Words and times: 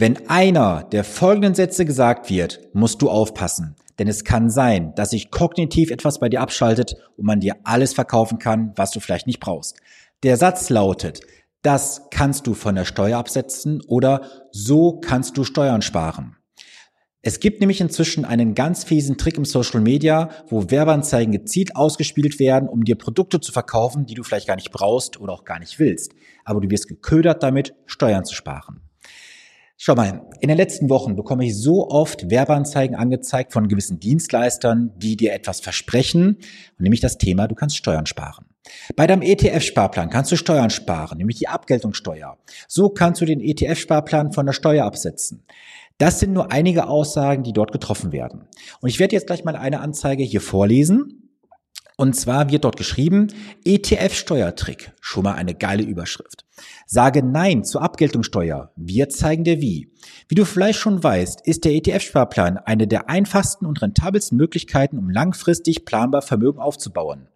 Wenn 0.00 0.28
einer 0.28 0.84
der 0.84 1.02
folgenden 1.02 1.56
Sätze 1.56 1.84
gesagt 1.84 2.30
wird, 2.30 2.60
musst 2.72 3.02
du 3.02 3.10
aufpassen. 3.10 3.74
Denn 3.98 4.06
es 4.06 4.22
kann 4.22 4.48
sein, 4.48 4.94
dass 4.94 5.10
sich 5.10 5.32
kognitiv 5.32 5.90
etwas 5.90 6.20
bei 6.20 6.28
dir 6.28 6.40
abschaltet 6.40 6.94
und 7.16 7.26
man 7.26 7.40
dir 7.40 7.56
alles 7.64 7.94
verkaufen 7.94 8.38
kann, 8.38 8.72
was 8.76 8.92
du 8.92 9.00
vielleicht 9.00 9.26
nicht 9.26 9.40
brauchst. 9.40 9.76
Der 10.22 10.36
Satz 10.36 10.70
lautet, 10.70 11.22
das 11.62 12.02
kannst 12.12 12.46
du 12.46 12.54
von 12.54 12.76
der 12.76 12.84
Steuer 12.84 13.18
absetzen 13.18 13.82
oder 13.88 14.22
so 14.52 15.00
kannst 15.00 15.36
du 15.36 15.42
Steuern 15.42 15.82
sparen. 15.82 16.36
Es 17.20 17.40
gibt 17.40 17.58
nämlich 17.58 17.80
inzwischen 17.80 18.24
einen 18.24 18.54
ganz 18.54 18.84
fiesen 18.84 19.18
Trick 19.18 19.36
im 19.36 19.44
Social 19.44 19.80
Media, 19.80 20.30
wo 20.46 20.70
Werbeanzeigen 20.70 21.32
gezielt 21.32 21.74
ausgespielt 21.74 22.38
werden, 22.38 22.68
um 22.68 22.84
dir 22.84 22.94
Produkte 22.94 23.40
zu 23.40 23.50
verkaufen, 23.50 24.06
die 24.06 24.14
du 24.14 24.22
vielleicht 24.22 24.46
gar 24.46 24.54
nicht 24.54 24.70
brauchst 24.70 25.20
oder 25.20 25.32
auch 25.32 25.44
gar 25.44 25.58
nicht 25.58 25.80
willst. 25.80 26.12
Aber 26.44 26.60
du 26.60 26.70
wirst 26.70 26.86
geködert 26.86 27.42
damit, 27.42 27.74
Steuern 27.86 28.24
zu 28.24 28.36
sparen. 28.36 28.87
Schau 29.80 29.94
mal, 29.94 30.22
in 30.40 30.48
den 30.48 30.56
letzten 30.56 30.90
Wochen 30.90 31.14
bekomme 31.14 31.46
ich 31.46 31.56
so 31.56 31.88
oft 31.88 32.28
Werbeanzeigen 32.28 32.96
angezeigt 32.96 33.52
von 33.52 33.68
gewissen 33.68 34.00
Dienstleistern, 34.00 34.92
die 34.96 35.16
dir 35.16 35.32
etwas 35.32 35.60
versprechen, 35.60 36.38
nämlich 36.78 36.98
das 36.98 37.16
Thema, 37.16 37.46
du 37.46 37.54
kannst 37.54 37.76
Steuern 37.76 38.04
sparen. 38.04 38.46
Bei 38.96 39.06
deinem 39.06 39.22
ETF-Sparplan 39.22 40.10
kannst 40.10 40.32
du 40.32 40.36
Steuern 40.36 40.70
sparen, 40.70 41.18
nämlich 41.18 41.38
die 41.38 41.46
Abgeltungssteuer. 41.46 42.38
So 42.66 42.88
kannst 42.88 43.20
du 43.20 43.24
den 43.24 43.40
ETF-Sparplan 43.40 44.32
von 44.32 44.46
der 44.46 44.52
Steuer 44.52 44.84
absetzen. 44.84 45.44
Das 45.96 46.18
sind 46.18 46.32
nur 46.32 46.50
einige 46.50 46.88
Aussagen, 46.88 47.44
die 47.44 47.52
dort 47.52 47.70
getroffen 47.70 48.10
werden. 48.10 48.48
Und 48.80 48.88
ich 48.88 48.98
werde 48.98 49.14
jetzt 49.14 49.28
gleich 49.28 49.44
mal 49.44 49.54
eine 49.54 49.78
Anzeige 49.78 50.24
hier 50.24 50.40
vorlesen. 50.40 51.17
Und 52.00 52.14
zwar 52.14 52.48
wird 52.48 52.62
dort 52.62 52.76
geschrieben, 52.76 53.26
ETF-Steuertrick. 53.64 54.92
Schon 55.00 55.24
mal 55.24 55.34
eine 55.34 55.56
geile 55.56 55.82
Überschrift. 55.82 56.44
Sage 56.86 57.24
Nein 57.24 57.64
zur 57.64 57.82
Abgeltungssteuer. 57.82 58.70
Wir 58.76 59.08
zeigen 59.08 59.42
dir 59.42 59.60
wie. 59.60 59.90
Wie 60.28 60.36
du 60.36 60.44
vielleicht 60.44 60.78
schon 60.78 61.02
weißt, 61.02 61.44
ist 61.44 61.64
der 61.64 61.72
ETF-Sparplan 61.72 62.56
eine 62.58 62.86
der 62.86 63.10
einfachsten 63.10 63.66
und 63.66 63.82
rentabelsten 63.82 64.38
Möglichkeiten, 64.38 64.96
um 64.96 65.10
langfristig 65.10 65.84
planbar 65.84 66.22
Vermögen 66.22 66.60
aufzubauen. 66.60 67.26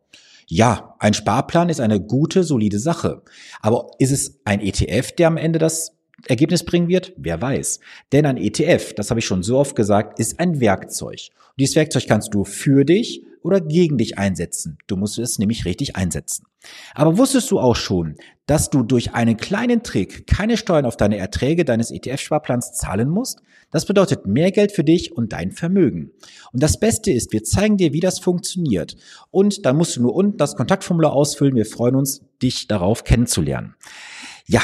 Ja, 0.46 0.94
ein 1.00 1.14
Sparplan 1.14 1.68
ist 1.68 1.80
eine 1.80 2.00
gute, 2.00 2.44
solide 2.44 2.78
Sache. 2.78 3.22
Aber 3.62 3.88
ist 3.98 4.12
es 4.12 4.38
ein 4.44 4.60
ETF, 4.60 5.10
der 5.10 5.26
am 5.26 5.38
Ende 5.38 5.58
das 5.58 5.98
Ergebnis 6.28 6.64
bringen 6.64 6.86
wird? 6.86 7.14
Wer 7.16 7.42
weiß. 7.42 7.80
Denn 8.12 8.26
ein 8.26 8.36
ETF, 8.36 8.94
das 8.94 9.10
habe 9.10 9.18
ich 9.18 9.26
schon 9.26 9.42
so 9.42 9.58
oft 9.58 9.74
gesagt, 9.74 10.20
ist 10.20 10.38
ein 10.38 10.60
Werkzeug. 10.60 11.30
Und 11.48 11.58
dieses 11.58 11.74
Werkzeug 11.74 12.06
kannst 12.06 12.32
du 12.32 12.44
für 12.44 12.84
dich 12.84 13.24
oder 13.42 13.60
gegen 13.60 13.98
dich 13.98 14.18
einsetzen. 14.18 14.78
Du 14.86 14.96
musst 14.96 15.18
es 15.18 15.38
nämlich 15.38 15.64
richtig 15.64 15.96
einsetzen. 15.96 16.46
Aber 16.94 17.18
wusstest 17.18 17.50
du 17.50 17.58
auch 17.58 17.76
schon, 17.76 18.16
dass 18.46 18.70
du 18.70 18.82
durch 18.82 19.14
einen 19.14 19.36
kleinen 19.36 19.82
Trick 19.82 20.26
keine 20.26 20.56
Steuern 20.56 20.86
auf 20.86 20.96
deine 20.96 21.16
Erträge 21.16 21.64
deines 21.64 21.90
ETF-Sparplans 21.90 22.72
zahlen 22.72 23.08
musst? 23.08 23.42
Das 23.70 23.86
bedeutet 23.86 24.26
mehr 24.26 24.52
Geld 24.52 24.72
für 24.72 24.84
dich 24.84 25.12
und 25.12 25.32
dein 25.32 25.50
Vermögen. 25.50 26.12
Und 26.52 26.62
das 26.62 26.78
Beste 26.78 27.10
ist, 27.10 27.32
wir 27.32 27.42
zeigen 27.42 27.78
dir, 27.78 27.92
wie 27.92 28.00
das 28.00 28.18
funktioniert. 28.18 28.96
Und 29.30 29.64
da 29.64 29.72
musst 29.72 29.96
du 29.96 30.02
nur 30.02 30.14
unten 30.14 30.36
das 30.36 30.56
Kontaktformular 30.56 31.12
ausfüllen. 31.12 31.56
Wir 31.56 31.66
freuen 31.66 31.96
uns, 31.96 32.22
dich 32.42 32.68
darauf 32.68 33.04
kennenzulernen. 33.04 33.74
Ja, 34.46 34.62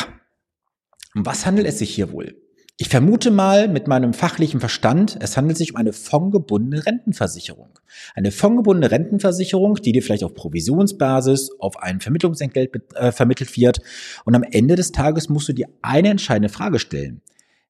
um 1.14 1.24
was 1.24 1.46
handelt 1.46 1.66
es 1.66 1.78
sich 1.78 1.94
hier 1.94 2.12
wohl? 2.12 2.36
Ich 2.80 2.88
vermute 2.88 3.32
mal 3.32 3.66
mit 3.66 3.88
meinem 3.88 4.14
fachlichen 4.14 4.60
Verstand, 4.60 5.18
es 5.20 5.36
handelt 5.36 5.58
sich 5.58 5.72
um 5.72 5.78
eine 5.78 5.92
fondgebundene 5.92 6.86
Rentenversicherung. 6.86 7.76
Eine 8.14 8.30
fondgebundene 8.30 8.92
Rentenversicherung, 8.92 9.74
die 9.74 9.90
dir 9.90 10.00
vielleicht 10.00 10.22
auf 10.22 10.34
Provisionsbasis 10.34 11.50
auf 11.58 11.82
ein 11.82 12.00
Vermittlungsentgelt 12.00 12.94
äh, 12.94 13.10
vermittelt 13.10 13.56
wird. 13.56 13.80
Und 14.24 14.36
am 14.36 14.44
Ende 14.44 14.76
des 14.76 14.92
Tages 14.92 15.28
musst 15.28 15.48
du 15.48 15.54
dir 15.54 15.66
eine 15.82 16.10
entscheidende 16.10 16.50
Frage 16.50 16.78
stellen. 16.78 17.20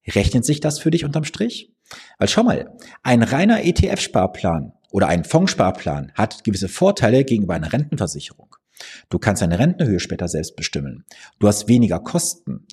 Rechnet 0.07 0.45
sich 0.45 0.61
das 0.61 0.79
für 0.79 0.91
dich 0.91 1.07
unterm 1.07 1.25
Strich? 1.25 1.73
Weil 2.19 2.29
schau 2.29 2.43
mal, 2.43 2.77
ein 3.03 3.23
reiner 3.23 3.65
ETF-Sparplan 3.65 4.75
oder 4.91 5.09
ein 5.09 5.25
Fondssparplan 5.25 6.13
hat 6.17 6.45
gewisse 6.45 6.69
Vorteile 6.69 7.25
gegenüber 7.25 7.55
einer 7.55 7.73
Rentenversicherung. 7.73 8.57
Du 9.09 9.19
kannst 9.19 9.41
deine 9.41 9.59
Rentenhöhe 9.59 10.01
später 10.01 10.29
selbst 10.29 10.55
bestimmen. 10.55 11.07
Du 11.39 11.49
hast 11.49 11.67
weniger 11.67 11.99
Kosten. 11.99 12.67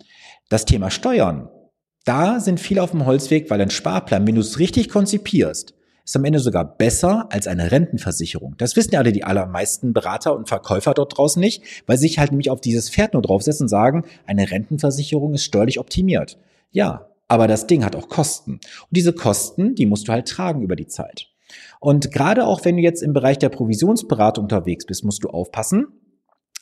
Das 0.50 0.66
Thema 0.66 0.92
Steuern 0.92 1.50
da 2.06 2.40
sind 2.40 2.60
viele 2.60 2.82
auf 2.82 2.92
dem 2.92 3.06
Holzweg, 3.06 3.50
weil 3.50 3.60
ein 3.60 3.72
Sparplan, 3.72 4.26
wenn 4.26 4.36
du 4.36 4.42
es 4.42 4.60
richtig 4.60 4.90
konzipierst, 4.90 5.74
ist 6.06 6.16
am 6.16 6.24
Ende 6.24 6.40
sogar 6.40 6.78
besser 6.78 7.28
als 7.32 7.48
eine 7.48 7.72
Rentenversicherung. 7.72 8.56
Das 8.60 8.76
wissen 8.76 8.94
ja 8.94 9.00
alle 9.00 9.12
die 9.12 9.24
allermeisten 9.24 9.92
Berater 9.92 10.36
und 10.36 10.48
Verkäufer 10.48 10.94
dort 10.94 11.18
draußen 11.18 11.40
nicht, 11.40 11.64
weil 11.88 11.98
sie 11.98 12.08
sich 12.08 12.20
halt 12.20 12.32
nämlich 12.32 12.52
auf 12.52 12.62
dieses 12.62 12.92
Pferd 12.92 13.14
nur 13.14 13.24
draufsetzen 13.24 13.66
und 13.66 13.70
sagen, 13.70 14.04
eine 14.28 14.52
Rentenversicherung 14.52 15.34
ist 15.34 15.44
steuerlich 15.44 15.80
optimiert. 15.80 16.38
Ja, 16.72 17.10
aber 17.28 17.48
das 17.48 17.66
Ding 17.66 17.84
hat 17.84 17.96
auch 17.96 18.08
Kosten. 18.08 18.54
Und 18.54 18.62
diese 18.92 19.14
Kosten, 19.14 19.74
die 19.74 19.88
musst 19.88 20.08
du 20.08 20.12
halt 20.12 20.28
tragen 20.28 20.62
über 20.62 20.76
die 20.76 20.88
Zeit. 20.88 21.28
Und 21.80 22.12
gerade 22.12 22.46
auch 22.46 22.66
wenn 22.66 22.78
du 22.78 22.84
jetzt 22.84 23.02
im 23.02 23.14
Bereich 23.14 23.40
der 23.40 23.50
Provisionsberatung 23.50 24.46
unterwegs 24.46 24.86
bist, 24.86 25.04
musst 25.04 25.24
du 25.24 25.30
aufpassen, 25.30 25.88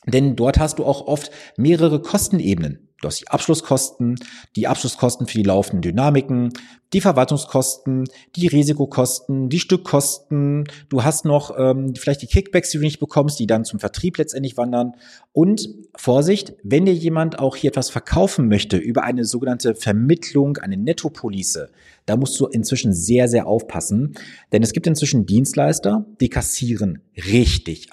denn 0.05 0.37
dort 0.37 0.59
hast 0.59 0.79
du 0.79 0.85
auch 0.85 1.07
oft 1.07 1.31
mehrere 1.57 2.01
Kostenebenen. 2.01 2.92
Du 3.03 3.07
hast 3.09 3.19
die 3.19 3.27
Abschlusskosten, 3.27 4.15
die 4.55 4.65
Abschlusskosten 4.65 5.27
für 5.27 5.37
die 5.37 5.43
laufenden 5.43 5.81
Dynamiken, 5.81 6.53
die 6.93 7.01
Verwaltungskosten, 7.01 8.05
die 8.37 8.47
Risikokosten, 8.47 9.49
die 9.49 9.59
Stückkosten. 9.59 10.63
Du 10.87 11.03
hast 11.03 11.25
noch 11.25 11.53
ähm, 11.57 11.95
vielleicht 11.95 12.21
die 12.21 12.27
Kickbacks, 12.27 12.69
die 12.69 12.77
du 12.77 12.83
nicht 12.83 12.99
bekommst, 12.99 13.39
die 13.39 13.47
dann 13.47 13.65
zum 13.65 13.81
Vertrieb 13.81 14.17
letztendlich 14.17 14.55
wandern. 14.55 14.93
Und 15.33 15.67
Vorsicht, 15.97 16.53
wenn 16.63 16.85
dir 16.85 16.93
jemand 16.93 17.39
auch 17.39 17.57
hier 17.57 17.71
etwas 17.71 17.89
verkaufen 17.89 18.47
möchte 18.47 18.77
über 18.77 19.03
eine 19.03 19.25
sogenannte 19.25 19.75
Vermittlung, 19.75 20.57
eine 20.57 20.77
Nettopolice, 20.77 21.71
da 22.05 22.15
musst 22.15 22.39
du 22.39 22.45
inzwischen 22.45 22.93
sehr, 22.93 23.27
sehr 23.27 23.47
aufpassen. 23.47 24.13
Denn 24.53 24.63
es 24.63 24.71
gibt 24.71 24.87
inzwischen 24.87 25.25
Dienstleister, 25.25 26.05
die 26.21 26.29
kassieren 26.29 27.01
richtig 27.17 27.89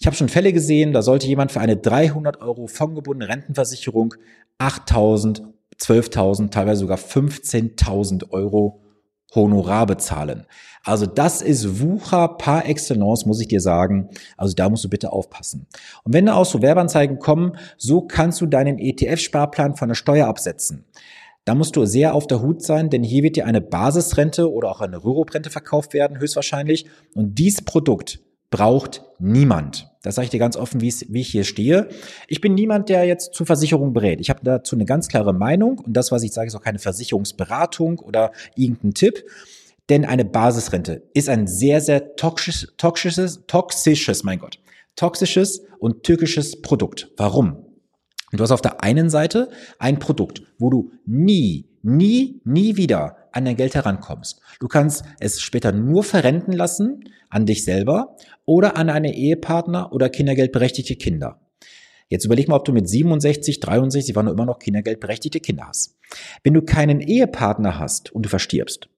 ich 0.00 0.06
habe 0.06 0.16
schon 0.16 0.30
Fälle 0.30 0.54
gesehen, 0.54 0.94
da 0.94 1.02
sollte 1.02 1.26
jemand 1.26 1.52
für 1.52 1.60
eine 1.60 1.76
300 1.76 2.40
Euro 2.40 2.66
fondgebundene 2.66 3.30
Rentenversicherung 3.30 4.14
8.000, 4.58 5.42
12.000, 5.78 6.50
teilweise 6.50 6.80
sogar 6.80 6.96
15.000 6.96 8.30
Euro 8.30 8.80
Honorar 9.34 9.86
bezahlen. 9.86 10.46
Also 10.84 11.04
das 11.04 11.42
ist 11.42 11.82
Wucher 11.82 12.28
par 12.28 12.66
excellence, 12.66 13.26
muss 13.26 13.40
ich 13.40 13.48
dir 13.48 13.60
sagen. 13.60 14.08
Also 14.38 14.54
da 14.54 14.70
musst 14.70 14.84
du 14.84 14.88
bitte 14.88 15.12
aufpassen. 15.12 15.66
Und 16.02 16.14
wenn 16.14 16.26
da 16.26 16.34
auch 16.34 16.46
so 16.46 16.62
Werbeanzeigen 16.62 17.18
kommen, 17.18 17.56
so 17.76 18.00
kannst 18.00 18.40
du 18.40 18.46
deinen 18.46 18.78
ETF-Sparplan 18.78 19.76
von 19.76 19.88
der 19.88 19.94
Steuer 19.94 20.26
absetzen. 20.28 20.86
Da 21.44 21.54
musst 21.54 21.76
du 21.76 21.84
sehr 21.84 22.14
auf 22.14 22.26
der 22.26 22.40
Hut 22.40 22.62
sein, 22.62 22.88
denn 22.88 23.02
hier 23.02 23.22
wird 23.22 23.36
dir 23.36 23.44
eine 23.44 23.60
Basisrente 23.60 24.50
oder 24.50 24.70
auch 24.70 24.80
eine 24.80 25.04
Rürup-Rente 25.04 25.50
verkauft 25.50 25.92
werden, 25.92 26.18
höchstwahrscheinlich. 26.18 26.86
Und 27.14 27.38
dieses 27.38 27.62
Produkt 27.62 28.20
braucht 28.50 29.04
niemand. 29.18 29.89
Das 30.02 30.14
sage 30.14 30.24
ich 30.24 30.30
dir 30.30 30.38
ganz 30.38 30.56
offen, 30.56 30.80
wie 30.80 30.88
ich 31.20 31.28
hier 31.28 31.44
stehe. 31.44 31.88
Ich 32.26 32.40
bin 32.40 32.54
niemand, 32.54 32.88
der 32.88 33.04
jetzt 33.04 33.34
zur 33.34 33.46
Versicherung 33.46 33.92
berät. 33.92 34.20
Ich 34.20 34.30
habe 34.30 34.40
dazu 34.42 34.74
eine 34.74 34.86
ganz 34.86 35.08
klare 35.08 35.34
Meinung 35.34 35.78
und 35.78 35.92
das, 35.92 36.10
was 36.10 36.22
ich 36.22 36.32
sage, 36.32 36.46
ist 36.46 36.54
auch 36.54 36.62
keine 36.62 36.78
Versicherungsberatung 36.78 37.98
oder 37.98 38.32
irgendein 38.56 38.94
Tipp. 38.94 39.24
Denn 39.90 40.06
eine 40.06 40.24
Basisrente 40.24 41.02
ist 41.12 41.28
ein 41.28 41.46
sehr, 41.46 41.80
sehr 41.80 42.16
toxisches, 42.16 42.72
toxisches, 42.78 43.44
toxisches, 43.46 44.24
mein 44.24 44.38
Gott, 44.38 44.58
toxisches 44.96 45.62
und 45.80 46.02
türkisches 46.04 46.62
Produkt. 46.62 47.10
Warum? 47.16 47.66
Du 48.32 48.42
hast 48.42 48.52
auf 48.52 48.62
der 48.62 48.82
einen 48.82 49.10
Seite 49.10 49.50
ein 49.78 49.98
Produkt, 49.98 50.42
wo 50.58 50.70
du 50.70 50.92
nie, 51.04 51.68
nie, 51.82 52.40
nie 52.44 52.76
wieder 52.76 53.16
an 53.32 53.44
dein 53.44 53.56
Geld 53.56 53.74
herankommst. 53.74 54.40
Du 54.60 54.68
kannst 54.68 55.04
es 55.18 55.40
später 55.40 55.72
nur 55.72 56.04
verrenten 56.04 56.52
lassen 56.52 57.04
an 57.28 57.46
dich 57.46 57.64
selber 57.64 58.16
oder 58.44 58.76
an 58.76 58.90
eine 58.90 59.14
Ehepartner 59.14 59.92
oder 59.92 60.08
kindergeldberechtigte 60.08 60.96
Kinder. 60.96 61.40
Jetzt 62.08 62.24
überleg 62.24 62.48
mal, 62.48 62.56
ob 62.56 62.64
du 62.64 62.72
mit 62.72 62.88
67, 62.88 63.60
63, 63.60 64.16
wann 64.16 64.26
du 64.26 64.32
immer 64.32 64.44
noch 64.44 64.58
kindergeldberechtigte 64.58 65.38
Kinder 65.38 65.68
hast. 65.68 65.96
Wenn 66.42 66.54
du 66.54 66.62
keinen 66.62 67.00
Ehepartner 67.00 67.78
hast 67.78 68.10
und 68.12 68.24
du 68.24 68.28
verstirbst, 68.28 68.88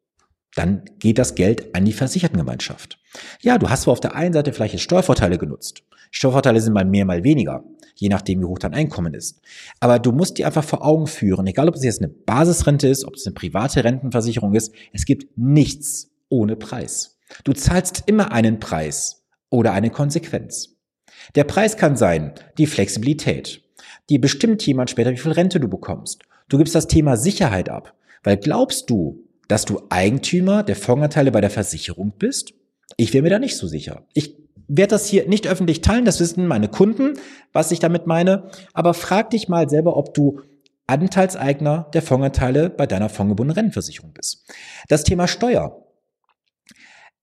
dann 0.54 0.84
geht 0.98 1.18
das 1.18 1.34
Geld 1.34 1.74
an 1.74 1.84
die 1.84 1.92
Versichertengemeinschaft. 1.92 2.98
Ja, 3.40 3.58
du 3.58 3.68
hast 3.68 3.82
zwar 3.82 3.92
auf 3.92 4.00
der 4.00 4.14
einen 4.14 4.32
Seite 4.32 4.52
vielleicht 4.52 4.80
Steuervorteile 4.80 5.38
genutzt. 5.38 5.82
Steuervorteile 6.12 6.60
sind 6.60 6.74
mal 6.74 6.84
mehr, 6.84 7.04
mal 7.04 7.24
weniger, 7.24 7.64
je 7.96 8.08
nachdem, 8.08 8.40
wie 8.40 8.44
hoch 8.44 8.58
dein 8.58 8.74
Einkommen 8.74 9.14
ist. 9.14 9.40
Aber 9.80 9.98
du 9.98 10.12
musst 10.12 10.38
dir 10.38 10.46
einfach 10.46 10.62
vor 10.62 10.84
Augen 10.84 11.06
führen, 11.06 11.46
egal 11.46 11.68
ob 11.68 11.74
es 11.74 11.82
jetzt 11.82 12.00
eine 12.00 12.08
Basisrente 12.08 12.86
ist, 12.86 13.04
ob 13.04 13.14
es 13.14 13.26
eine 13.26 13.34
private 13.34 13.82
Rentenversicherung 13.82 14.54
ist, 14.54 14.72
es 14.92 15.06
gibt 15.06 15.36
nichts 15.36 16.10
ohne 16.28 16.54
Preis. 16.54 17.18
Du 17.44 17.52
zahlst 17.54 18.04
immer 18.06 18.30
einen 18.30 18.60
Preis 18.60 19.24
oder 19.50 19.72
eine 19.72 19.90
Konsequenz. 19.90 20.76
Der 21.34 21.44
Preis 21.44 21.76
kann 21.76 21.96
sein 21.96 22.32
die 22.58 22.66
Flexibilität. 22.66 23.62
Die 24.10 24.18
bestimmt 24.18 24.64
jemand 24.66 24.90
später, 24.90 25.12
wie 25.12 25.16
viel 25.16 25.32
Rente 25.32 25.60
du 25.60 25.68
bekommst. 25.68 26.22
Du 26.48 26.58
gibst 26.58 26.74
das 26.74 26.88
Thema 26.88 27.16
Sicherheit 27.16 27.68
ab. 27.70 27.94
Weil 28.22 28.36
glaubst 28.36 28.90
du, 28.90 29.24
dass 29.48 29.64
du 29.64 29.80
Eigentümer 29.88 30.62
der 30.62 30.76
Fondanteile 30.76 31.32
bei 31.32 31.40
der 31.40 31.50
Versicherung 31.50 32.12
bist? 32.18 32.52
Ich 32.96 33.12
wäre 33.14 33.22
mir 33.22 33.30
da 33.30 33.38
nicht 33.38 33.56
so 33.56 33.66
sicher. 33.66 34.06
Ich 34.12 34.41
werde 34.76 34.90
das 34.90 35.06
hier 35.06 35.28
nicht 35.28 35.46
öffentlich 35.46 35.82
teilen, 35.82 36.04
das 36.04 36.20
wissen 36.20 36.46
meine 36.46 36.68
Kunden, 36.68 37.14
was 37.52 37.70
ich 37.70 37.78
damit 37.78 38.06
meine. 38.06 38.50
Aber 38.72 38.94
frag 38.94 39.30
dich 39.30 39.48
mal 39.48 39.68
selber, 39.68 39.96
ob 39.96 40.14
du 40.14 40.40
Anteilseigner 40.86 41.88
der 41.92 42.02
Fondsanteile 42.02 42.70
bei 42.70 42.86
deiner 42.86 43.08
fondgebundenen 43.08 43.56
Rentenversicherung 43.56 44.12
bist. 44.12 44.44
Das 44.88 45.04
Thema 45.04 45.28
Steuer. 45.28 45.86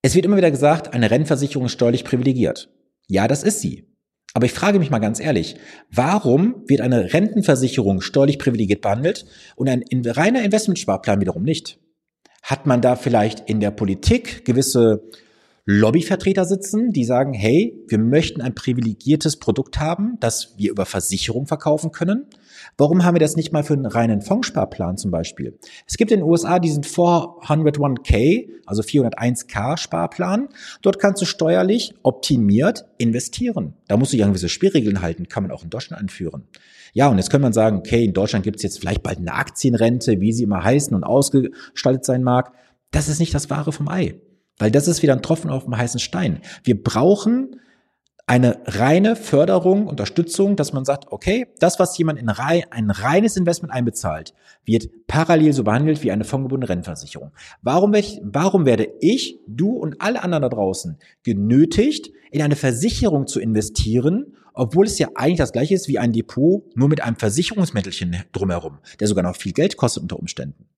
Es 0.01 0.15
wird 0.15 0.25
immer 0.25 0.37
wieder 0.37 0.51
gesagt, 0.51 0.93
eine 0.93 1.11
Rentenversicherung 1.11 1.65
ist 1.65 1.73
steuerlich 1.73 2.05
privilegiert. 2.05 2.69
Ja, 3.07 3.27
das 3.27 3.43
ist 3.43 3.59
sie. 3.59 3.89
Aber 4.33 4.45
ich 4.45 4.53
frage 4.53 4.79
mich 4.79 4.91
mal 4.91 4.99
ganz 4.99 5.19
ehrlich, 5.19 5.55
warum 5.91 6.63
wird 6.67 6.81
eine 6.81 7.13
Rentenversicherung 7.13 7.99
steuerlich 7.99 8.37
privilegiert 8.37 8.81
behandelt 8.81 9.25
und 9.55 9.67
ein 9.67 9.83
reiner 10.05 10.43
Investmentsparplan 10.43 11.19
wiederum 11.19 11.43
nicht? 11.43 11.79
Hat 12.43 12.65
man 12.65 12.81
da 12.81 12.95
vielleicht 12.95 13.49
in 13.49 13.59
der 13.59 13.71
Politik 13.71 14.45
gewisse 14.45 15.09
Lobbyvertreter 15.71 16.45
sitzen, 16.45 16.93
die 16.93 17.03
sagen, 17.03 17.31
hey, 17.31 17.79
wir 17.87 17.99
möchten 17.99 18.41
ein 18.41 18.55
privilegiertes 18.55 19.37
Produkt 19.37 19.79
haben, 19.79 20.17
das 20.19 20.55
wir 20.57 20.71
über 20.71 20.87
Versicherung 20.87 21.45
verkaufen 21.45 21.91
können. 21.91 22.25
Warum 22.75 23.05
haben 23.05 23.13
wir 23.13 23.19
das 23.19 23.35
nicht 23.35 23.53
mal 23.53 23.61
für 23.61 23.75
einen 23.75 23.85
reinen 23.85 24.23
Fondssparplan 24.23 24.97
zum 24.97 25.11
Beispiel? 25.11 25.59
Es 25.85 25.97
gibt 25.97 26.11
in 26.11 26.21
den 26.21 26.27
USA 26.27 26.57
diesen 26.57 26.81
401k, 26.83 28.49
also 28.65 28.81
401k 28.81 29.77
Sparplan. 29.77 30.49
Dort 30.81 30.97
kannst 30.97 31.21
du 31.21 31.27
steuerlich 31.27 31.93
optimiert 32.01 32.85
investieren. 32.97 33.75
Da 33.87 33.97
musst 33.97 34.11
du 34.11 34.17
ja 34.17 34.25
gewisse 34.25 34.49
Spielregeln 34.49 35.03
halten, 35.03 35.27
kann 35.27 35.43
man 35.43 35.51
auch 35.51 35.63
in 35.63 35.69
Deutschland 35.69 36.01
anführen. 36.01 36.47
Ja, 36.93 37.09
und 37.09 37.17
jetzt 37.17 37.29
könnte 37.29 37.43
man 37.43 37.53
sagen, 37.53 37.77
okay, 37.77 38.03
in 38.03 38.13
Deutschland 38.13 38.43
gibt 38.43 38.57
es 38.57 38.63
jetzt 38.63 38.79
vielleicht 38.79 39.03
bald 39.03 39.19
eine 39.19 39.33
Aktienrente, 39.33 40.19
wie 40.19 40.33
sie 40.33 40.45
immer 40.45 40.63
heißen 40.63 40.95
und 40.95 41.03
ausgestaltet 41.03 42.05
sein 42.05 42.23
mag. 42.23 42.53
Das 42.89 43.07
ist 43.07 43.19
nicht 43.19 43.35
das 43.35 43.51
Wahre 43.51 43.71
vom 43.71 43.87
Ei. 43.87 44.19
Weil 44.59 44.71
das 44.71 44.87
ist 44.87 45.01
wieder 45.01 45.13
ein 45.13 45.23
Tropfen 45.23 45.49
auf 45.49 45.63
dem 45.63 45.75
heißen 45.75 45.99
Stein. 45.99 46.41
Wir 46.63 46.81
brauchen 46.81 47.59
eine 48.29 48.59
reine 48.65 49.15
Förderung, 49.15 49.87
Unterstützung, 49.87 50.55
dass 50.55 50.71
man 50.71 50.85
sagt, 50.85 51.11
okay, 51.11 51.47
das, 51.57 51.79
was 51.79 51.97
jemand 51.97 52.19
in 52.19 52.29
ein 52.29 52.91
reines 52.91 53.37
Investment 53.37 53.73
einbezahlt, 53.73 54.35
wird 54.65 55.07
parallel 55.07 55.51
so 55.51 55.63
behandelt 55.63 56.03
wie 56.03 56.11
eine 56.11 56.25
fondgebundene 56.25 56.69
Rentenversicherung. 56.69 57.31
Warum 57.63 57.95
ich, 57.95 58.21
warum 58.23 58.67
werde 58.67 58.87
ich, 58.99 59.39
du 59.47 59.71
und 59.71 59.99
alle 59.99 60.21
anderen 60.21 60.43
da 60.43 60.49
draußen 60.49 60.99
genötigt, 61.23 62.11
in 62.29 62.43
eine 62.43 62.55
Versicherung 62.55 63.25
zu 63.25 63.39
investieren, 63.39 64.35
obwohl 64.53 64.85
es 64.85 64.99
ja 64.99 65.07
eigentlich 65.15 65.39
das 65.39 65.51
gleiche 65.51 65.73
ist 65.73 65.87
wie 65.87 65.97
ein 65.97 66.13
Depot, 66.13 66.63
nur 66.75 66.87
mit 66.87 67.01
einem 67.01 67.15
Versicherungsmittelchen 67.15 68.15
drumherum, 68.31 68.77
der 68.99 69.07
sogar 69.07 69.23
noch 69.23 69.37
viel 69.37 69.53
Geld 69.53 69.75
kostet 69.75 70.03
unter 70.03 70.19
Umständen. 70.19 70.68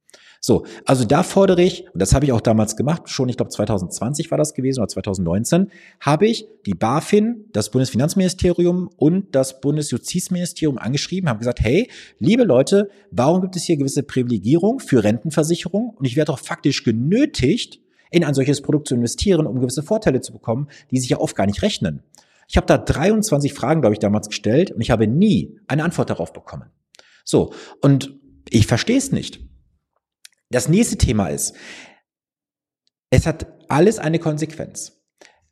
So, 0.43 0.65
also 0.85 1.05
da 1.05 1.21
fordere 1.21 1.61
ich, 1.61 1.85
und 1.93 2.01
das 2.01 2.15
habe 2.15 2.25
ich 2.25 2.31
auch 2.31 2.41
damals 2.41 2.75
gemacht, 2.75 3.09
schon, 3.09 3.29
ich 3.29 3.37
glaube 3.37 3.51
2020 3.51 4.31
war 4.31 4.39
das 4.39 4.55
gewesen 4.55 4.79
oder 4.79 4.87
2019, 4.87 5.69
habe 5.99 6.25
ich 6.25 6.47
die 6.65 6.73
BaFin, 6.73 7.45
das 7.53 7.69
Bundesfinanzministerium 7.69 8.89
und 8.97 9.35
das 9.35 9.61
Bundesjustizministerium 9.61 10.79
angeschrieben, 10.79 11.29
haben 11.29 11.37
gesagt, 11.37 11.59
hey, 11.59 11.91
liebe 12.17 12.43
Leute, 12.43 12.89
warum 13.11 13.41
gibt 13.41 13.55
es 13.55 13.65
hier 13.65 13.77
gewisse 13.77 14.01
Privilegierung 14.01 14.79
für 14.79 15.03
Rentenversicherung? 15.03 15.91
Und 15.91 16.05
ich 16.05 16.15
werde 16.15 16.33
auch 16.33 16.39
faktisch 16.39 16.83
genötigt, 16.83 17.79
in 18.09 18.23
ein 18.23 18.33
solches 18.33 18.61
Produkt 18.63 18.87
zu 18.87 18.95
investieren, 18.95 19.45
um 19.45 19.59
gewisse 19.59 19.83
Vorteile 19.83 20.21
zu 20.21 20.33
bekommen, 20.33 20.69
die 20.89 20.99
sich 20.99 21.11
ja 21.11 21.19
oft 21.19 21.35
gar 21.35 21.45
nicht 21.45 21.61
rechnen. 21.61 22.01
Ich 22.47 22.57
habe 22.57 22.65
da 22.65 22.79
23 22.79 23.53
Fragen, 23.53 23.81
glaube 23.81 23.93
ich, 23.93 23.99
damals 23.99 24.27
gestellt 24.27 24.71
und 24.71 24.81
ich 24.81 24.89
habe 24.89 25.05
nie 25.05 25.59
eine 25.67 25.83
Antwort 25.83 26.09
darauf 26.09 26.33
bekommen. 26.33 26.65
So, 27.23 27.53
und 27.79 28.15
ich 28.49 28.65
verstehe 28.65 28.97
es 28.97 29.11
nicht. 29.11 29.50
Das 30.51 30.67
nächste 30.67 30.97
Thema 30.97 31.29
ist, 31.29 31.55
es 33.09 33.25
hat 33.25 33.47
alles 33.69 33.99
eine 33.99 34.19
Konsequenz. 34.19 35.01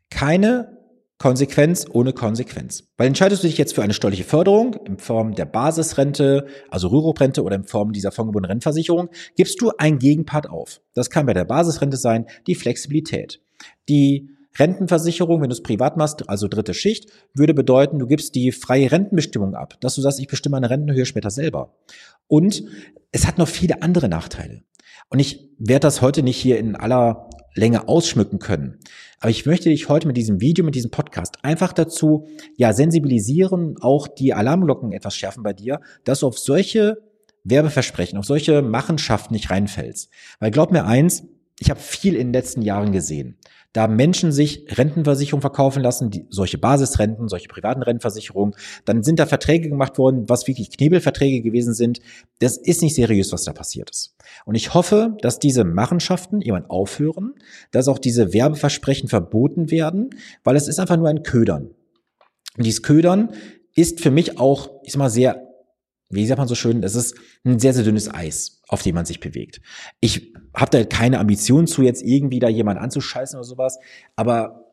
Keine 0.10 0.78
Konsequenz 1.18 1.86
ohne 1.92 2.14
Konsequenz. 2.14 2.90
Weil 2.98 3.08
entscheidest 3.08 3.44
du 3.44 3.48
dich 3.48 3.58
jetzt 3.58 3.76
für 3.76 3.84
eine 3.84 3.94
steuerliche 3.94 4.24
Förderung 4.24 4.74
in 4.86 4.98
Form 4.98 5.36
der 5.36 5.46
Basisrente, 5.46 6.48
also 6.70 6.88
Rürup-Rente 6.88 7.44
oder 7.44 7.56
in 7.56 7.66
Form 7.66 7.92
dieser 7.92 8.12
fondgebundenen 8.12 8.52
Rentenversicherung, 8.52 9.10
gibst 9.36 9.62
du 9.62 9.72
einen 9.78 10.00
Gegenpart 10.00 10.50
auf. 10.50 10.82
Das 10.94 11.10
kann 11.10 11.26
bei 11.26 11.34
der 11.34 11.46
Basisrente 11.46 11.98
sein, 11.98 12.26
die 12.48 12.56
Flexibilität. 12.56 13.42
Die 13.90 14.30
Rentenversicherung, 14.58 15.42
wenn 15.42 15.50
du 15.50 15.54
es 15.54 15.64
privat 15.64 15.98
machst, 15.98 16.28
also 16.30 16.48
dritte 16.48 16.74
Schicht, 16.74 17.10
würde 17.34 17.54
bedeuten, 17.54 18.00
du 18.00 18.08
gibst 18.08 18.36
die 18.36 18.52
freie 18.52 18.92
Rentenbestimmung 18.92 19.56
ab, 19.56 19.80
dass 19.82 19.96
du 19.96 20.02
sagst, 20.02 20.20
ich 20.20 20.28
bestimme 20.28 20.54
meine 20.54 20.70
Rentenhöhe 20.70 21.06
später 21.06 21.30
selber. 21.30 21.76
Und 22.28 22.64
es 23.12 23.28
hat 23.28 23.38
noch 23.38 23.48
viele 23.48 23.82
andere 23.82 24.10
Nachteile. 24.10 24.64
Und 25.10 25.20
ich 25.20 25.50
werde 25.58 25.82
das 25.82 26.02
heute 26.02 26.24
nicht 26.24 26.38
hier 26.38 26.60
in 26.60 26.76
aller 26.76 27.30
Länge 27.56 27.88
ausschmücken 27.88 28.40
können. 28.40 28.80
Aber 29.20 29.32
ich 29.32 29.46
möchte 29.46 29.70
dich 29.70 29.90
heute 29.90 30.08
mit 30.08 30.18
diesem 30.18 30.40
Video, 30.40 30.64
mit 30.64 30.76
diesem 30.76 30.92
Podcast 30.92 31.44
einfach 31.44 31.74
dazu, 31.74 32.28
ja, 32.56 32.74
sensibilisieren, 32.74 33.76
auch 33.82 34.08
die 34.08 34.34
Alarmglocken 34.34 34.92
etwas 34.92 35.16
schärfen 35.16 35.44
bei 35.44 35.54
dir, 35.54 35.82
dass 36.06 36.22
du 36.22 36.28
auf 36.28 36.40
solche 36.40 37.02
Werbeversprechen, 37.44 38.18
auf 38.18 38.26
solche 38.26 38.62
Machenschaften 38.62 39.34
nicht 39.34 39.50
reinfällst. 39.50 40.10
Weil 40.40 40.52
glaub 40.52 40.72
mir 40.72 40.86
eins, 40.86 41.24
ich 41.60 41.70
habe 41.70 41.80
viel 41.80 42.14
in 42.14 42.28
den 42.28 42.34
letzten 42.34 42.62
Jahren 42.62 42.92
gesehen. 42.92 43.38
Da 43.74 43.88
Menschen 43.88 44.32
sich 44.32 44.66
Rentenversicherungen 44.70 45.42
verkaufen 45.42 45.84
lassen, 45.84 46.10
die, 46.10 46.26
solche 46.30 46.58
Basisrenten, 46.58 47.28
solche 47.28 47.48
privaten 47.48 47.84
Rentenversicherungen. 47.84 48.56
Dann 48.86 49.04
sind 49.04 49.20
da 49.20 49.26
Verträge 49.26 49.70
gemacht 49.70 49.98
worden, 49.98 50.28
was 50.28 50.48
wirklich 50.48 50.72
Knebelverträge 50.72 51.42
gewesen 51.42 51.74
sind. 51.74 52.00
Das 52.40 52.58
ist 52.58 52.82
nicht 52.82 52.96
seriös, 52.96 53.32
was 53.32 53.44
da 53.44 53.54
passiert 53.54 53.92
ist. 53.92 54.16
Und 54.46 54.56
ich 54.56 54.74
hoffe, 54.74 55.16
dass 55.22 55.40
diese 55.40 55.66
Machenschaften 55.66 56.42
jemand 56.42 56.70
aufhören, 56.70 57.36
dass 57.72 57.88
auch 57.88 58.00
diese 58.00 58.34
Werbeversprechen 58.34 59.08
verboten 59.08 59.70
werden, 59.70 60.10
weil 60.44 60.56
es 60.56 60.68
ist 60.68 60.80
einfach 60.80 60.98
nur 60.98 61.10
ein 61.10 61.24
Ködern. 61.24 61.70
Und 62.58 62.66
dieses 62.66 62.82
Ködern 62.82 63.34
ist 63.76 64.02
für 64.02 64.12
mich 64.12 64.40
auch, 64.40 64.72
ich 64.84 64.94
sag 64.94 65.00
mal, 65.00 65.10
sehr 65.10 65.50
wie 66.10 66.26
sagt 66.26 66.40
man 66.40 66.48
so 66.48 66.56
schön, 66.56 66.84
es 66.84 66.96
ist 66.96 67.16
ein 67.46 67.60
sehr, 67.60 67.74
sehr 67.74 67.84
dünnes 67.84 68.12
Eis, 68.12 68.62
auf 68.68 68.82
dem 68.82 68.96
man 68.96 69.06
sich 69.06 69.20
bewegt. 69.20 69.62
Ich 70.00 70.34
habe 70.54 70.72
da 70.72 70.84
keine 70.84 71.20
Ambition 71.20 71.68
zu, 71.68 71.82
jetzt 71.82 72.04
irgendwie 72.04 72.40
da 72.40 72.50
jemand 72.50 72.80
anzuscheißen 72.80 73.38
oder 73.38 73.48
sowas, 73.48 73.80
aber 74.16 74.66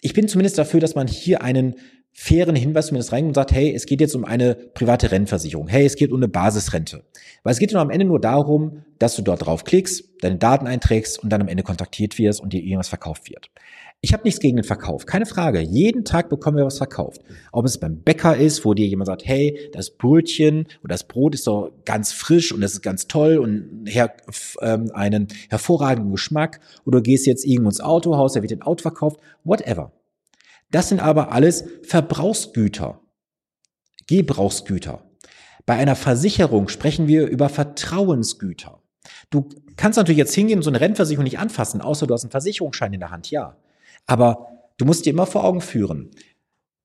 ich 0.00 0.14
bin 0.14 0.28
zumindest 0.28 0.58
dafür, 0.58 0.80
dass 0.80 0.94
man 0.94 1.06
hier 1.06 1.42
einen 1.42 1.76
fairen 2.12 2.56
Hinweis 2.56 2.88
zumindest 2.88 3.12
rein 3.12 3.26
und 3.26 3.34
sagt, 3.34 3.52
hey, 3.52 3.72
es 3.74 3.86
geht 3.86 4.00
jetzt 4.00 4.14
um 4.14 4.24
eine 4.24 4.54
private 4.54 5.10
Rentenversicherung. 5.10 5.68
Hey, 5.68 5.86
es 5.86 5.96
geht 5.96 6.10
um 6.10 6.18
eine 6.18 6.28
Basisrente. 6.28 7.04
Weil 7.44 7.52
es 7.52 7.58
geht 7.58 7.72
nur 7.72 7.80
am 7.80 7.90
Ende 7.90 8.04
nur 8.04 8.20
darum, 8.20 8.82
dass 8.98 9.14
du 9.16 9.22
dort 9.22 9.46
drauf 9.46 9.64
klickst, 9.64 10.04
deine 10.20 10.36
Daten 10.36 10.66
einträgst 10.66 11.22
und 11.22 11.30
dann 11.30 11.40
am 11.40 11.48
Ende 11.48 11.62
kontaktiert 11.62 12.18
wirst 12.18 12.40
und 12.40 12.52
dir 12.52 12.62
irgendwas 12.62 12.88
verkauft 12.88 13.30
wird. 13.30 13.50
Ich 14.02 14.14
habe 14.14 14.22
nichts 14.24 14.40
gegen 14.40 14.56
den 14.56 14.64
Verkauf, 14.64 15.04
keine 15.04 15.26
Frage. 15.26 15.60
Jeden 15.60 16.06
Tag 16.06 16.30
bekommen 16.30 16.56
wir 16.56 16.64
was 16.64 16.78
verkauft. 16.78 17.20
Ob 17.52 17.66
es 17.66 17.76
beim 17.76 18.02
Bäcker 18.02 18.34
ist, 18.34 18.64
wo 18.64 18.72
dir 18.72 18.86
jemand 18.86 19.08
sagt, 19.08 19.26
hey, 19.26 19.68
das 19.74 19.90
Brötchen 19.90 20.66
oder 20.82 20.94
das 20.94 21.06
Brot 21.06 21.34
ist 21.34 21.46
doch 21.46 21.70
ganz 21.84 22.10
frisch 22.12 22.50
und 22.50 22.62
das 22.62 22.72
ist 22.72 22.82
ganz 22.82 23.08
toll 23.08 23.36
und 23.36 23.84
her, 23.86 24.14
ähm, 24.62 24.90
einen 24.94 25.28
hervorragenden 25.50 26.12
Geschmack. 26.12 26.60
Oder 26.86 26.98
du 26.98 27.02
gehst 27.02 27.26
jetzt 27.26 27.44
irgendwo 27.44 27.68
ins 27.68 27.82
Autohaus, 27.82 28.32
da 28.32 28.40
wird 28.40 28.52
ein 28.52 28.62
Auto 28.62 28.80
verkauft, 28.80 29.20
whatever. 29.44 29.92
Das 30.70 30.88
sind 30.88 31.00
aber 31.00 31.32
alles 31.32 31.64
Verbrauchsgüter, 31.82 33.02
Gebrauchsgüter. 34.06 35.04
Bei 35.66 35.74
einer 35.74 35.96
Versicherung 35.96 36.68
sprechen 36.68 37.06
wir 37.06 37.26
über 37.26 37.50
Vertrauensgüter. 37.50 38.80
Du 39.28 39.50
kannst 39.76 39.98
natürlich 39.98 40.18
jetzt 40.18 40.34
hingehen 40.34 40.60
und 40.60 40.62
so 40.62 40.70
eine 40.70 40.80
Rennversicherung 40.80 41.24
nicht 41.24 41.38
anfassen, 41.38 41.82
außer 41.82 42.06
du 42.06 42.14
hast 42.14 42.24
einen 42.24 42.30
Versicherungsschein 42.30 42.94
in 42.94 43.00
der 43.00 43.10
Hand, 43.10 43.30
ja. 43.30 43.58
Aber 44.06 44.48
du 44.76 44.84
musst 44.84 45.06
dir 45.06 45.10
immer 45.10 45.26
vor 45.26 45.44
Augen 45.44 45.60
führen, 45.60 46.10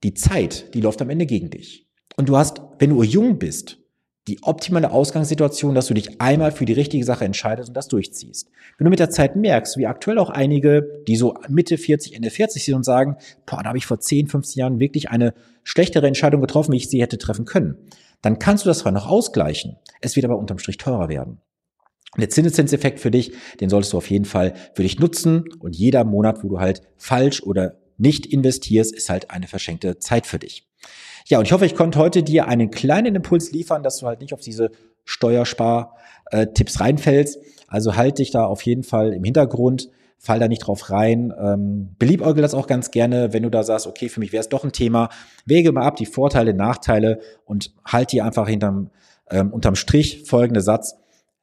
die 0.03 0.13
Zeit, 0.13 0.73
die 0.73 0.81
läuft 0.81 1.01
am 1.01 1.09
Ende 1.09 1.25
gegen 1.25 1.49
dich. 1.49 1.87
Und 2.17 2.29
du 2.29 2.37
hast, 2.37 2.61
wenn 2.79 2.91
du 2.91 3.03
jung 3.03 3.39
bist, 3.39 3.79
die 4.27 4.41
optimale 4.41 4.91
Ausgangssituation, 4.91 5.75
dass 5.75 5.87
du 5.87 5.93
dich 5.93 6.19
einmal 6.19 6.51
für 6.51 6.65
die 6.65 6.73
richtige 6.73 7.05
Sache 7.05 7.25
entscheidest 7.25 7.69
und 7.69 7.75
das 7.75 7.87
durchziehst. 7.87 8.49
Wenn 8.77 8.85
du 8.85 8.89
mit 8.89 8.99
der 8.99 9.11
Zeit 9.11 9.35
merkst, 9.35 9.77
wie 9.77 9.85
aktuell 9.85 10.17
auch 10.17 10.31
einige, 10.31 11.03
die 11.07 11.15
so 11.15 11.35
Mitte 11.47 11.77
40, 11.77 12.15
Ende 12.15 12.31
40 12.31 12.65
sind 12.65 12.73
und 12.73 12.83
sagen, 12.83 13.17
boah, 13.45 13.61
da 13.61 13.69
habe 13.69 13.77
ich 13.77 13.85
vor 13.85 13.99
10, 13.99 14.27
15 14.27 14.59
Jahren 14.59 14.79
wirklich 14.79 15.09
eine 15.09 15.35
schlechtere 15.63 16.07
Entscheidung 16.07 16.41
getroffen, 16.41 16.71
wie 16.71 16.77
ich 16.77 16.89
sie 16.89 17.01
hätte 17.01 17.19
treffen 17.19 17.45
können, 17.45 17.77
dann 18.21 18.39
kannst 18.39 18.65
du 18.65 18.69
das 18.69 18.79
zwar 18.79 18.91
noch 18.91 19.07
ausgleichen. 19.07 19.77
Es 20.01 20.15
wird 20.15 20.25
aber 20.25 20.37
unterm 20.37 20.57
Strich 20.57 20.77
teurer 20.77 21.09
werden. 21.09 21.39
Der 22.17 22.29
Zinseszinseffekt 22.29 22.99
für 22.99 23.11
dich, 23.11 23.33
den 23.59 23.69
solltest 23.69 23.93
du 23.93 23.97
auf 23.97 24.09
jeden 24.09 24.25
Fall 24.25 24.53
für 24.73 24.83
dich 24.83 24.99
nutzen 24.99 25.45
und 25.59 25.75
jeder 25.75 26.03
Monat, 26.03 26.43
wo 26.43 26.49
du 26.49 26.59
halt 26.59 26.81
falsch 26.97 27.43
oder 27.43 27.75
nicht 27.97 28.25
investierst, 28.25 28.93
ist 28.93 29.09
halt 29.09 29.31
eine 29.31 29.47
verschenkte 29.47 29.99
Zeit 29.99 30.25
für 30.25 30.39
dich. 30.39 30.67
Ja, 31.27 31.39
und 31.39 31.45
ich 31.45 31.53
hoffe, 31.53 31.65
ich 31.65 31.75
konnte 31.75 31.97
heute 31.97 32.21
dir 32.21 32.47
einen 32.47 32.69
kleinen 32.69 33.15
Impuls 33.15 33.51
liefern, 33.51 33.83
dass 33.83 33.97
du 33.97 34.05
halt 34.05 34.21
nicht 34.21 34.33
auf 34.33 34.41
diese 34.41 34.69
Steuerspar-Tipps 35.05 36.79
reinfällst. 36.79 37.39
Also 37.67 37.95
halt 37.95 38.19
dich 38.19 38.31
da 38.31 38.45
auf 38.45 38.61
jeden 38.61 38.83
Fall 38.83 39.13
im 39.13 39.23
Hintergrund, 39.23 39.89
fall 40.19 40.39
da 40.39 40.47
nicht 40.47 40.59
drauf 40.59 40.91
rein. 40.91 41.33
Ähm, 41.39 41.95
beliebäugel 41.97 42.41
das 42.41 42.53
auch 42.53 42.67
ganz 42.67 42.91
gerne, 42.91 43.33
wenn 43.33 43.43
du 43.43 43.49
da 43.49 43.63
sagst, 43.63 43.87
okay, 43.87 44.09
für 44.09 44.19
mich 44.19 44.33
wäre 44.33 44.41
es 44.41 44.49
doch 44.49 44.63
ein 44.63 44.71
Thema. 44.71 45.09
Wege 45.45 45.71
mal 45.71 45.83
ab 45.83 45.95
die 45.95 46.05
Vorteile, 46.05 46.53
Nachteile 46.53 47.19
und 47.45 47.73
halt 47.85 48.11
dir 48.11 48.23
einfach 48.25 48.47
hinterm, 48.47 48.91
ähm, 49.29 49.51
unterm 49.51 49.75
Strich 49.75 50.23
folgende 50.25 50.61
Satz. 50.61 50.95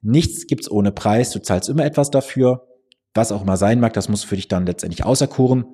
Nichts 0.03 0.47
gibt's 0.47 0.71
ohne 0.71 0.93
Preis. 0.93 1.31
Du 1.31 1.41
zahlst 1.41 1.69
immer 1.69 1.85
etwas 1.85 2.11
dafür. 2.11 2.67
Was 3.15 3.31
auch 3.31 3.43
immer 3.43 3.57
sein 3.57 3.79
mag, 3.79 3.93
das 3.93 4.09
musst 4.09 4.25
du 4.25 4.29
für 4.29 4.37
dich 4.37 4.49
dann 4.49 4.67
letztendlich 4.67 5.05
auserkoren. 5.05 5.65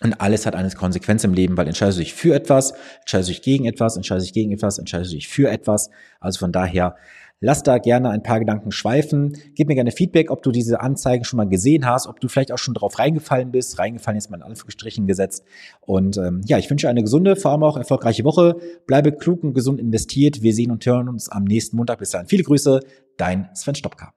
Und 0.00 0.20
alles 0.20 0.44
hat 0.44 0.54
eine 0.54 0.70
Konsequenz 0.70 1.24
im 1.24 1.34
Leben, 1.34 1.56
weil 1.56 1.66
entscheidest 1.66 1.98
du 1.98 2.02
dich 2.02 2.14
für 2.14 2.34
etwas, 2.34 2.74
entscheidest 3.00 3.28
du 3.28 3.32
dich 3.32 3.42
gegen 3.42 3.64
etwas, 3.64 3.96
entscheidest 3.96 4.26
du 4.26 4.28
dich 4.28 4.34
gegen 4.34 4.52
etwas, 4.52 4.78
entscheidest 4.78 5.12
du 5.12 5.16
dich 5.16 5.28
für 5.28 5.50
etwas. 5.50 5.88
Also 6.20 6.40
von 6.40 6.52
daher, 6.52 6.96
lass 7.40 7.62
da 7.62 7.78
gerne 7.78 8.10
ein 8.10 8.22
paar 8.22 8.40
Gedanken 8.40 8.70
schweifen. 8.70 9.36
Gib 9.54 9.68
mir 9.68 9.74
gerne 9.74 9.90
Feedback, 9.90 10.30
ob 10.30 10.42
du 10.42 10.50
diese 10.50 10.80
Anzeigen 10.80 11.24
schon 11.24 11.36
mal 11.36 11.48
gesehen 11.48 11.86
hast, 11.86 12.06
ob 12.06 12.20
du 12.20 12.28
vielleicht 12.28 12.52
auch 12.52 12.58
schon 12.58 12.74
drauf 12.74 12.98
reingefallen 12.98 13.52
bist. 13.52 13.78
Reingefallen 13.78 14.18
ist 14.18 14.30
mal 14.30 14.38
in 14.38 14.42
Anführungsstrichen 14.42 15.06
gesetzt. 15.06 15.44
Und 15.80 16.16
ähm, 16.16 16.40
ja, 16.46 16.58
ich 16.58 16.70
wünsche 16.70 16.88
eine 16.88 17.02
gesunde, 17.02 17.36
vor 17.36 17.52
allem 17.52 17.62
auch 17.62 17.76
erfolgreiche 17.76 18.24
Woche. 18.24 18.56
Bleibe 18.86 19.12
klug 19.12 19.44
und 19.44 19.54
gesund 19.54 19.80
investiert. 19.80 20.42
Wir 20.42 20.54
sehen 20.54 20.70
und 20.70 20.84
hören 20.86 21.08
uns 21.08 21.28
am 21.28 21.44
nächsten 21.44 21.76
Montag. 21.76 21.98
Bis 21.98 22.10
dahin. 22.10 22.28
Viele 22.28 22.44
Grüße, 22.44 22.80
dein 23.16 23.48
Sven 23.54 23.74
Stopka. 23.74 24.14